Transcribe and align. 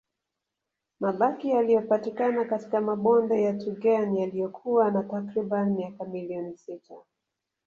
Mabaki 0.99 1.49
yaliyopatikana 1.49 2.45
katika 2.45 2.81
mabonde 2.81 3.41
ya 3.41 3.53
Tugen 3.53 4.15
yaliyokuwa 4.17 4.91
na 4.91 5.03
takriban 5.03 5.69
miaka 5.75 6.05
milioni 6.05 6.57
sita 6.57 6.95